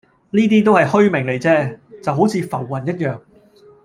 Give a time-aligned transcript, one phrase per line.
[0.31, 3.19] 呢啲都係虛名嚟啫，就好似浮雲一樣